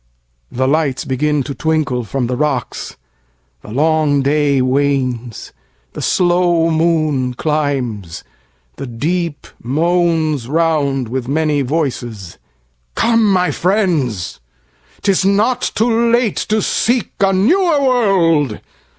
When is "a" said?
17.19-17.31